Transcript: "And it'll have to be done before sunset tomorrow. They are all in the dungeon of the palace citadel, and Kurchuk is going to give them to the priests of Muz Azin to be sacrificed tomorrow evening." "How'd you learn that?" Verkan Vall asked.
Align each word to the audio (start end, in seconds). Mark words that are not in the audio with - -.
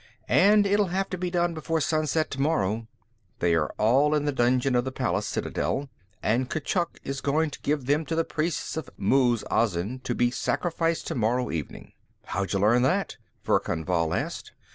"And 0.27 0.65
it'll 0.65 0.87
have 0.87 1.11
to 1.11 1.17
be 1.19 1.29
done 1.29 1.53
before 1.53 1.79
sunset 1.79 2.31
tomorrow. 2.31 2.87
They 3.37 3.53
are 3.53 3.69
all 3.77 4.15
in 4.15 4.25
the 4.25 4.31
dungeon 4.31 4.73
of 4.73 4.83
the 4.83 4.91
palace 4.91 5.27
citadel, 5.27 5.89
and 6.23 6.49
Kurchuk 6.49 6.97
is 7.03 7.21
going 7.21 7.51
to 7.51 7.61
give 7.61 7.85
them 7.85 8.05
to 8.05 8.15
the 8.15 8.23
priests 8.25 8.75
of 8.77 8.89
Muz 8.97 9.43
Azin 9.51 9.99
to 10.01 10.15
be 10.15 10.31
sacrificed 10.31 11.05
tomorrow 11.05 11.51
evening." 11.51 11.93
"How'd 12.25 12.53
you 12.53 12.57
learn 12.57 12.81
that?" 12.81 13.17
Verkan 13.45 13.85
Vall 13.85 14.15
asked. 14.15 14.53